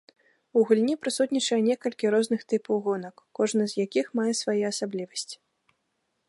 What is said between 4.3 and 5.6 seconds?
свае асаблівасці.